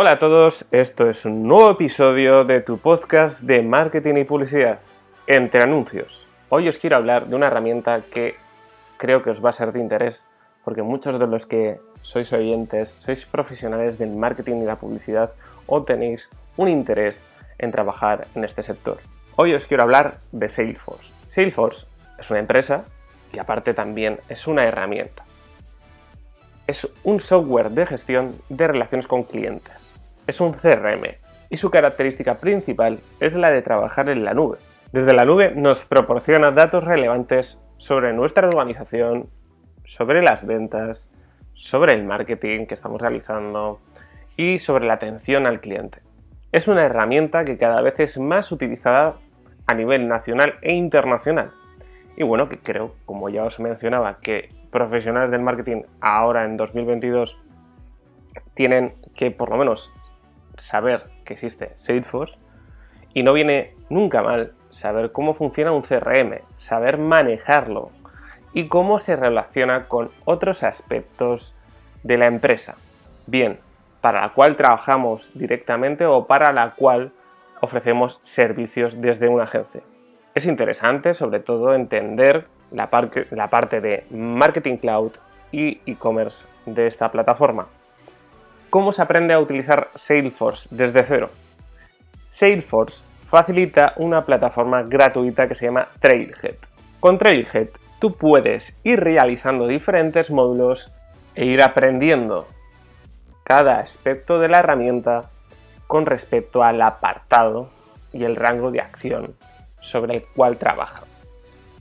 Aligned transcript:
Hola 0.00 0.12
a 0.12 0.18
todos, 0.20 0.64
esto 0.70 1.10
es 1.10 1.24
un 1.24 1.42
nuevo 1.42 1.72
episodio 1.72 2.44
de 2.44 2.60
tu 2.60 2.78
podcast 2.78 3.40
de 3.40 3.62
marketing 3.62 4.14
y 4.18 4.22
publicidad, 4.22 4.78
entre 5.26 5.60
anuncios. 5.60 6.24
Hoy 6.50 6.68
os 6.68 6.78
quiero 6.78 6.94
hablar 6.94 7.26
de 7.26 7.34
una 7.34 7.48
herramienta 7.48 8.02
que 8.02 8.36
creo 8.96 9.24
que 9.24 9.30
os 9.30 9.44
va 9.44 9.50
a 9.50 9.52
ser 9.52 9.72
de 9.72 9.80
interés 9.80 10.24
porque 10.62 10.82
muchos 10.82 11.18
de 11.18 11.26
los 11.26 11.46
que 11.46 11.80
sois 12.00 12.32
oyentes 12.32 12.94
sois 13.00 13.26
profesionales 13.26 13.98
del 13.98 14.14
marketing 14.14 14.62
y 14.62 14.66
la 14.66 14.76
publicidad 14.76 15.32
o 15.66 15.82
tenéis 15.82 16.30
un 16.56 16.68
interés 16.68 17.24
en 17.58 17.72
trabajar 17.72 18.28
en 18.36 18.44
este 18.44 18.62
sector. 18.62 18.98
Hoy 19.34 19.52
os 19.54 19.64
quiero 19.64 19.82
hablar 19.82 20.18
de 20.30 20.48
Salesforce. 20.48 21.10
Salesforce 21.28 21.86
es 22.20 22.30
una 22.30 22.38
empresa 22.38 22.84
y 23.32 23.40
aparte 23.40 23.74
también 23.74 24.20
es 24.28 24.46
una 24.46 24.64
herramienta. 24.64 25.24
Es 26.68 26.86
un 27.02 27.18
software 27.18 27.70
de 27.70 27.84
gestión 27.84 28.36
de 28.48 28.68
relaciones 28.68 29.08
con 29.08 29.24
clientes 29.24 29.87
es 30.28 30.40
un 30.40 30.52
CRM 30.52 31.16
y 31.50 31.56
su 31.56 31.70
característica 31.70 32.34
principal 32.34 33.00
es 33.18 33.34
la 33.34 33.50
de 33.50 33.62
trabajar 33.62 34.08
en 34.10 34.24
la 34.24 34.34
nube. 34.34 34.58
Desde 34.92 35.14
la 35.14 35.24
nube 35.24 35.52
nos 35.56 35.84
proporciona 35.84 36.50
datos 36.50 36.84
relevantes 36.84 37.58
sobre 37.78 38.12
nuestra 38.12 38.46
organización, 38.46 39.28
sobre 39.86 40.22
las 40.22 40.46
ventas, 40.46 41.10
sobre 41.54 41.94
el 41.94 42.04
marketing 42.04 42.66
que 42.66 42.74
estamos 42.74 43.00
realizando 43.00 43.80
y 44.36 44.58
sobre 44.58 44.86
la 44.86 44.94
atención 44.94 45.46
al 45.46 45.60
cliente. 45.60 46.00
Es 46.52 46.68
una 46.68 46.84
herramienta 46.84 47.44
que 47.44 47.56
cada 47.56 47.80
vez 47.80 47.98
es 47.98 48.18
más 48.18 48.52
utilizada 48.52 49.16
a 49.66 49.74
nivel 49.74 50.08
nacional 50.08 50.54
e 50.60 50.74
internacional. 50.74 51.52
Y 52.16 52.22
bueno, 52.22 52.48
que 52.48 52.58
creo, 52.58 52.94
como 53.06 53.30
ya 53.30 53.44
os 53.44 53.60
mencionaba, 53.60 54.18
que 54.20 54.50
profesionales 54.70 55.30
del 55.30 55.40
marketing 55.40 55.82
ahora 56.00 56.44
en 56.44 56.56
2022 56.56 57.36
tienen 58.54 58.94
que 59.14 59.30
por 59.30 59.50
lo 59.50 59.56
menos 59.56 59.90
saber 60.58 61.02
que 61.24 61.34
existe 61.34 61.72
Salesforce 61.76 62.38
y 63.14 63.22
no 63.22 63.32
viene 63.32 63.74
nunca 63.88 64.22
mal 64.22 64.52
saber 64.70 65.12
cómo 65.12 65.34
funciona 65.34 65.72
un 65.72 65.82
CRM, 65.82 66.40
saber 66.58 66.98
manejarlo 66.98 67.90
y 68.52 68.68
cómo 68.68 68.98
se 68.98 69.16
relaciona 69.16 69.88
con 69.88 70.10
otros 70.24 70.62
aspectos 70.62 71.54
de 72.02 72.18
la 72.18 72.26
empresa, 72.26 72.76
bien 73.26 73.58
para 74.00 74.20
la 74.20 74.28
cual 74.30 74.56
trabajamos 74.56 75.30
directamente 75.34 76.06
o 76.06 76.26
para 76.26 76.52
la 76.52 76.70
cual 76.70 77.12
ofrecemos 77.60 78.20
servicios 78.22 79.00
desde 79.00 79.28
una 79.28 79.44
agencia. 79.44 79.82
Es 80.34 80.46
interesante 80.46 81.14
sobre 81.14 81.40
todo 81.40 81.74
entender 81.74 82.46
la, 82.70 82.88
la 83.30 83.50
parte 83.50 83.80
de 83.80 84.06
Marketing 84.10 84.76
Cloud 84.76 85.12
y 85.50 85.80
e-commerce 85.86 86.46
de 86.66 86.86
esta 86.86 87.10
plataforma. 87.10 87.66
¿Cómo 88.70 88.92
se 88.92 89.00
aprende 89.00 89.32
a 89.32 89.40
utilizar 89.40 89.88
Salesforce 89.94 90.68
desde 90.70 91.02
cero? 91.02 91.30
Salesforce 92.26 93.02
facilita 93.26 93.94
una 93.96 94.26
plataforma 94.26 94.82
gratuita 94.82 95.48
que 95.48 95.54
se 95.54 95.64
llama 95.64 95.88
Trailhead. 96.00 96.56
Con 97.00 97.16
Trailhead 97.16 97.68
tú 97.98 98.12
puedes 98.12 98.74
ir 98.84 99.00
realizando 99.00 99.66
diferentes 99.66 100.30
módulos 100.30 100.90
e 101.34 101.46
ir 101.46 101.62
aprendiendo 101.62 102.46
cada 103.42 103.78
aspecto 103.78 104.38
de 104.38 104.48
la 104.48 104.58
herramienta 104.58 105.30
con 105.86 106.04
respecto 106.04 106.62
al 106.62 106.82
apartado 106.82 107.70
y 108.12 108.24
el 108.24 108.36
rango 108.36 108.70
de 108.70 108.82
acción 108.82 109.34
sobre 109.80 110.16
el 110.16 110.24
cual 110.36 110.58
trabaja. 110.58 111.04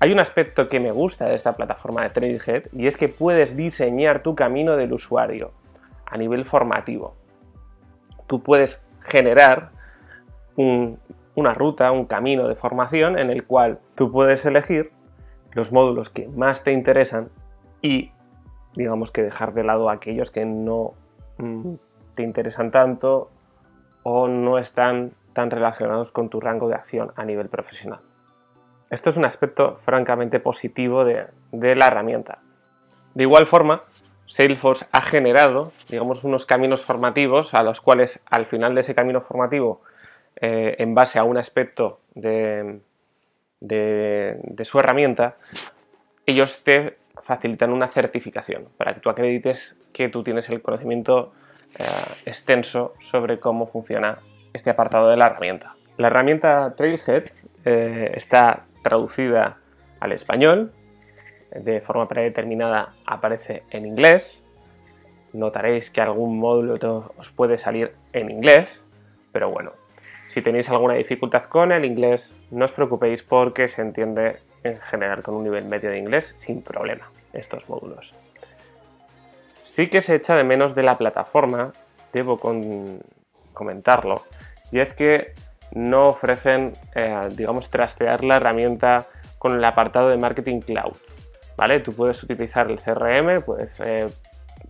Hay 0.00 0.10
un 0.10 0.18
aspecto 0.18 0.68
que 0.68 0.80
me 0.80 0.90
gusta 0.90 1.26
de 1.26 1.36
esta 1.36 1.52
plataforma 1.52 2.02
de 2.02 2.10
Trailhead 2.10 2.64
y 2.72 2.88
es 2.88 2.96
que 2.96 3.08
puedes 3.08 3.56
diseñar 3.56 4.24
tu 4.24 4.34
camino 4.34 4.76
del 4.76 4.92
usuario 4.92 5.52
a 6.12 6.18
nivel 6.18 6.44
formativo. 6.44 7.14
Tú 8.26 8.42
puedes 8.42 8.80
generar 9.00 9.70
una 10.56 11.54
ruta, 11.54 11.90
un 11.90 12.04
camino 12.04 12.46
de 12.46 12.54
formación 12.54 13.18
en 13.18 13.30
el 13.30 13.44
cual 13.44 13.80
tú 13.94 14.12
puedes 14.12 14.44
elegir 14.44 14.92
los 15.52 15.72
módulos 15.72 16.10
que 16.10 16.28
más 16.28 16.62
te 16.62 16.72
interesan 16.72 17.30
y 17.80 18.12
digamos 18.74 19.10
que 19.10 19.22
dejar 19.22 19.54
de 19.54 19.64
lado 19.64 19.88
aquellos 19.88 20.30
que 20.30 20.44
no 20.44 20.92
mm, 21.38 21.74
te 22.14 22.22
interesan 22.22 22.70
tanto 22.70 23.30
o 24.02 24.28
no 24.28 24.58
están 24.58 25.12
tan 25.32 25.50
relacionados 25.50 26.12
con 26.12 26.28
tu 26.28 26.40
rango 26.40 26.68
de 26.68 26.74
acción 26.74 27.12
a 27.16 27.24
nivel 27.24 27.48
profesional. 27.48 28.00
Esto 28.90 29.08
es 29.08 29.16
un 29.16 29.24
aspecto 29.24 29.78
francamente 29.78 30.40
positivo 30.40 31.04
de 31.04 31.74
la 31.74 31.86
herramienta. 31.86 32.38
De 33.14 33.24
igual 33.24 33.46
forma, 33.46 33.82
Salesforce 34.32 34.86
ha 34.92 35.02
generado, 35.02 35.72
digamos, 35.90 36.24
unos 36.24 36.46
caminos 36.46 36.82
formativos 36.82 37.52
a 37.52 37.62
los 37.62 37.82
cuales 37.82 38.18
al 38.30 38.46
final 38.46 38.74
de 38.74 38.80
ese 38.80 38.94
camino 38.94 39.20
formativo, 39.20 39.82
eh, 40.40 40.76
en 40.78 40.94
base 40.94 41.18
a 41.18 41.24
un 41.24 41.36
aspecto 41.36 42.00
de, 42.14 42.80
su 44.64 44.78
herramienta, 44.78 45.36
ellos 46.24 46.64
te 46.64 46.96
facilitan 47.24 47.72
una 47.72 47.88
certificación 47.88 48.68
para 48.78 48.94
que 48.94 49.00
tú 49.00 49.10
acredites 49.10 49.76
que 49.92 50.08
tú 50.08 50.24
tienes 50.24 50.48
el 50.48 50.62
conocimiento 50.62 51.34
eh, 51.78 51.84
extenso 52.24 52.94
sobre 53.00 53.38
cómo 53.38 53.66
funciona 53.66 54.20
este 54.54 54.70
apartado 54.70 55.10
de 55.10 55.18
la 55.18 55.26
herramienta. 55.26 55.76
La 55.98 56.06
herramienta 56.06 56.74
Trailhead 56.74 57.24
eh, 57.66 58.12
está 58.14 58.64
traducida 58.82 59.58
al 60.00 60.12
español 60.12 60.72
de 61.54 61.80
forma 61.80 62.08
predeterminada 62.08 62.94
aparece 63.06 63.62
en 63.70 63.86
inglés. 63.86 64.44
Notaréis 65.32 65.90
que 65.90 66.00
algún 66.00 66.38
módulo 66.38 67.12
os 67.16 67.30
puede 67.30 67.58
salir 67.58 67.94
en 68.12 68.30
inglés, 68.30 68.86
pero 69.32 69.50
bueno, 69.50 69.72
si 70.26 70.42
tenéis 70.42 70.68
alguna 70.68 70.94
dificultad 70.94 71.44
con 71.44 71.72
el 71.72 71.84
inglés, 71.84 72.34
no 72.50 72.64
os 72.64 72.72
preocupéis 72.72 73.22
porque 73.22 73.68
se 73.68 73.82
entiende 73.82 74.36
en 74.62 74.78
general 74.80 75.22
con 75.22 75.34
un 75.34 75.44
nivel 75.44 75.64
medio 75.64 75.90
de 75.90 75.98
inglés 75.98 76.34
sin 76.38 76.62
problema 76.62 77.10
estos 77.32 77.68
módulos. 77.68 78.14
Sí 79.62 79.88
que 79.88 80.02
se 80.02 80.16
echa 80.16 80.34
de 80.34 80.44
menos 80.44 80.74
de 80.74 80.82
la 80.82 80.98
plataforma, 80.98 81.72
debo 82.12 82.38
comentarlo, 83.54 84.22
y 84.70 84.80
es 84.80 84.92
que 84.92 85.32
no 85.74 86.08
ofrecen, 86.08 86.74
eh, 86.94 87.28
digamos, 87.30 87.70
trastear 87.70 88.22
la 88.22 88.36
herramienta 88.36 89.06
con 89.38 89.54
el 89.56 89.64
apartado 89.64 90.10
de 90.10 90.18
Marketing 90.18 90.60
Cloud. 90.60 90.96
Tú 91.84 91.92
puedes 91.92 92.20
utilizar 92.22 92.68
el 92.70 92.80
CRM, 92.80 93.42
puedes 93.42 93.78
eh, 93.80 94.06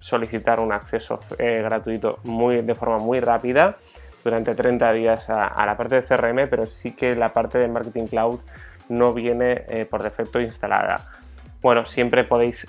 solicitar 0.00 0.58
un 0.58 0.72
acceso 0.72 1.20
eh, 1.38 1.62
gratuito 1.62 2.18
muy, 2.24 2.62
de 2.62 2.74
forma 2.74 2.98
muy 2.98 3.20
rápida 3.20 3.76
durante 4.24 4.56
30 4.56 4.92
días 4.92 5.30
a, 5.30 5.64
la 5.64 5.76
parte 5.76 6.00
de 6.00 6.02
CRM, 6.02 6.48
pero 6.50 6.66
sí 6.66 6.96
que 6.96 7.14
la 7.14 7.32
parte 7.32 7.58
de 7.58 7.68
Marketing 7.68 8.06
Cloud 8.06 8.40
no 8.88 9.14
viene 9.14 9.64
eh, 9.68 9.86
por 9.88 10.02
defecto 10.02 10.40
instalada. 10.40 11.12
Bueno, 11.62 11.86
siempre 11.86 12.24
podéis 12.24 12.66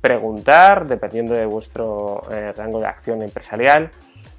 preguntar, 0.00 0.86
dependiendo 0.86 1.34
de 1.34 1.46
vuestro 1.46 2.22
rango 2.56 2.78
de 2.78 2.86
acción 2.86 3.22
empresarial, 3.22 3.90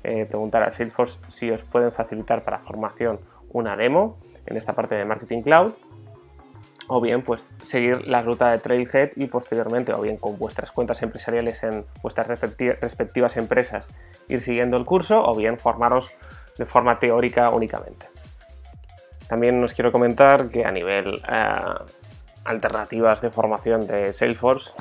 preguntar 0.01 0.63
a 0.63 0.71
Salesforce 0.71 1.19
si 1.27 1.49
os 1.51 1.63
pueden 1.63 1.91
facilitar 1.91 2.43
para 2.43 2.59
formación 2.59 3.19
una 3.49 3.75
demo 3.75 4.17
en 4.45 4.57
esta 4.57 4.73
parte 4.73 4.95
de 4.95 5.03
Marketing 5.03 5.41
Cloud 5.41 5.73
o 6.93 6.99
bien 6.99 7.21
pues 7.21 7.55
seguir 7.63 8.05
la 8.05 8.21
ruta 8.21 8.51
de 8.51 8.57
Trailhead 8.59 9.11
y 9.15 9.27
posteriormente 9.27 9.93
o 9.93 10.01
bien 10.01 10.17
con 10.17 10.37
vuestras 10.37 10.71
cuentas 10.71 11.01
empresariales 11.01 11.63
en 11.63 11.85
vuestras 12.01 12.27
respectivas 12.27 13.37
empresas 13.37 13.89
ir 14.27 14.41
siguiendo 14.41 14.75
el 14.75 14.83
curso 14.83 15.23
o 15.23 15.33
bien 15.33 15.57
formaros 15.57 16.13
de 16.57 16.65
forma 16.65 16.99
teórica 16.99 17.49
únicamente. 17.49 18.07
También 19.29 19.63
os 19.63 19.71
quiero 19.71 19.93
comentar 19.93 20.49
que 20.49 20.65
a 20.65 20.71
nivel 20.71 21.21
eh, 21.31 21.55
alternativas 22.43 23.21
de 23.21 23.31
formación 23.31 23.87
de 23.87 24.13
Salesforce 24.13 24.71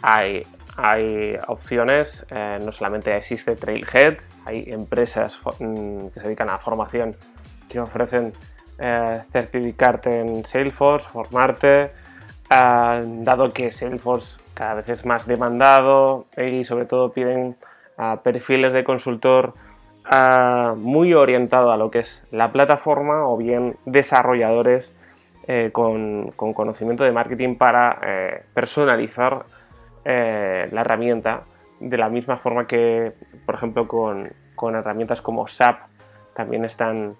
hay, 0.00 0.40
hay 0.78 1.36
opciones, 1.46 2.24
eh, 2.30 2.58
no 2.64 2.72
solamente 2.72 3.14
existe 3.14 3.54
Trailhead, 3.54 4.16
hay 4.46 4.64
empresas 4.68 5.38
mm, 5.58 6.06
que 6.06 6.20
se 6.20 6.26
dedican 6.26 6.48
a 6.48 6.58
formación 6.58 7.16
que 7.68 7.80
ofrecen 7.80 8.32
eh, 8.82 9.20
certificarte 9.30 10.20
en 10.20 10.42
Salesforce, 10.46 11.06
formarte, 11.06 11.90
eh, 12.50 13.00
dado 13.04 13.50
que 13.50 13.72
Salesforce 13.72 14.38
cada 14.54 14.72
vez 14.72 14.88
es 14.88 15.04
más 15.04 15.26
demandado 15.26 16.24
y 16.34 16.64
sobre 16.64 16.86
todo 16.86 17.12
piden 17.12 17.56
eh, 17.98 18.16
perfiles 18.22 18.72
de 18.72 18.82
consultor 18.82 19.52
muy 20.76 21.12
orientado 21.12 21.70
a 21.70 21.76
lo 21.76 21.90
que 21.90 22.00
es 22.00 22.24
la 22.32 22.50
plataforma 22.50 23.28
o 23.28 23.36
bien 23.36 23.76
desarrolladores 23.84 24.96
con, 25.72 26.30
conocimiento 26.30 27.04
de 27.04 27.12
marketing 27.12 27.54
para 27.54 28.00
personalizar 28.52 29.44
la 30.04 30.80
herramienta 30.80 31.42
de 31.78 31.96
la 31.96 32.08
misma 32.08 32.38
forma 32.38 32.66
que, 32.66 33.12
por 33.46 33.54
ejemplo, 33.54 33.86
con 33.86 34.74
herramientas 34.74 35.22
como 35.22 35.46
SAP 35.46 35.78
también 36.34 36.64
están 36.64 37.14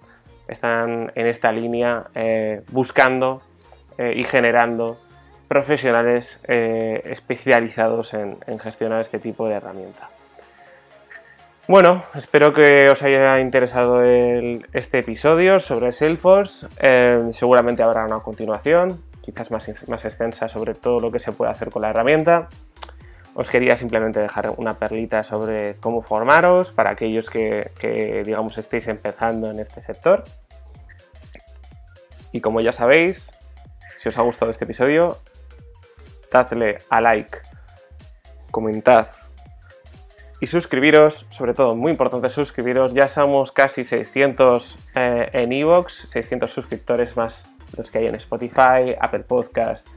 están 0.51 1.11
en 1.15 1.27
esta 1.27 1.51
línea 1.51 2.07
eh, 2.13 2.61
buscando 2.71 3.41
eh, 3.97 4.13
y 4.17 4.23
generando 4.25 4.97
profesionales 5.47 6.39
eh, 6.47 7.01
especializados 7.05 8.13
en, 8.13 8.37
gestionar 8.59 9.01
este 9.01 9.19
tipo 9.19 9.47
de 9.47 9.55
herramienta. 9.55 10.09
Bueno, 11.67 12.03
espero 12.15 12.53
que 12.53 12.89
os 12.89 13.01
haya 13.01 13.39
interesado 13.39 14.03
este 14.03 14.99
episodio 14.99 15.59
sobre 15.59 15.93
Salesforce. 15.93 16.67
Seguramente 17.31 17.83
habrá 17.83 18.05
una 18.05 18.19
continuación, 18.19 19.01
quizás 19.21 19.51
más, 19.51 19.69
más 19.87 20.03
extensa 20.03 20.49
sobre 20.49 20.73
todo 20.73 20.99
lo 20.99 21.11
que 21.11 21.19
se 21.19 21.31
puede 21.31 21.51
hacer 21.51 21.69
con 21.69 21.83
la 21.83 21.91
herramienta. 21.91 22.49
Os 23.33 23.49
quería 23.49 23.77
simplemente 23.77 24.19
dejar 24.19 24.51
una 24.57 24.73
perlita 24.73 25.23
sobre 25.23 25.75
cómo 25.75 26.01
formaros 26.01 26.71
para 26.71 26.91
aquellos 26.91 27.29
que, 27.29 27.71
que 27.79 28.23
digamos 28.25 28.57
estéis 28.57 28.87
empezando 28.87 29.49
en 29.49 29.59
este 29.59 29.79
sector. 29.79 30.25
Y 32.31 32.41
como 32.41 32.61
ya 32.61 32.71
sabéis, 32.71 33.31
si 33.99 34.09
os 34.09 34.17
ha 34.17 34.21
gustado 34.21 34.51
este 34.51 34.65
episodio, 34.65 35.19
dadle 36.31 36.77
a 36.89 37.01
like, 37.01 37.37
comentad 38.51 39.07
y 40.41 40.47
suscribiros, 40.47 41.27
sobre 41.29 41.53
todo 41.53 41.75
muy 41.75 41.91
importante 41.91 42.27
suscribiros, 42.29 42.93
ya 42.93 43.07
somos 43.07 43.51
casi 43.51 43.85
600 43.85 44.77
eh, 44.95 45.29
en 45.33 45.51
Evox, 45.51 46.07
600 46.09 46.49
suscriptores 46.51 47.15
más 47.15 47.47
los 47.77 47.91
que 47.91 47.99
hay 47.99 48.07
en 48.07 48.15
Spotify, 48.15 48.95
Apple 48.99 49.19
Podcast 49.19 49.87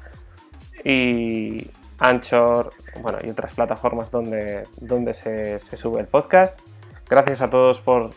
y 0.85 1.71
Anchor, 1.99 2.73
bueno, 3.01 3.19
y 3.25 3.31
otras 3.31 3.55
plataformas 3.55 4.11
donde, 4.11 4.69
donde 4.77 5.15
se, 5.15 5.59
sube 5.59 6.01
el 6.01 6.07
podcast. 6.07 6.61
Gracias 7.09 7.41
a 7.41 7.49
todos 7.49 7.81
por 7.81 8.11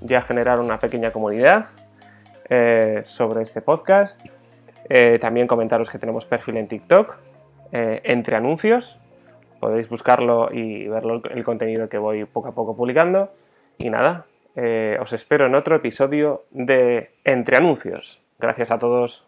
ya 0.00 0.22
generar 0.22 0.60
una 0.60 0.78
pequeña 0.78 1.10
comunidad 1.10 1.66
eh, 2.48 3.02
sobre 3.04 3.42
este 3.42 3.60
podcast. 3.60 4.20
Eh, 4.88 5.18
también 5.18 5.46
comentaros 5.46 5.90
que 5.90 5.98
tenemos 5.98 6.26
perfil 6.26 6.56
en 6.58 6.68
TikTok, 6.68 7.16
entre 7.72 8.36
anuncios, 8.36 9.00
podéis 9.60 9.88
buscarlo 9.88 10.48
y 10.52 10.86
ver 10.88 11.02
el 11.30 11.44
contenido 11.44 11.88
que 11.88 11.98
voy 11.98 12.24
poco 12.24 12.48
a 12.48 12.54
poco 12.54 12.76
publicando. 12.76 13.32
Y 13.78 13.90
nada, 13.90 14.26
eh, 14.54 14.96
os 15.00 15.12
espero 15.12 15.46
en 15.46 15.54
otro 15.54 15.76
episodio 15.76 16.44
de 16.50 17.10
Entre 17.24 17.56
Anuncios. 17.56 18.22
Gracias 18.38 18.70
a 18.70 18.78
todos. 18.78 19.26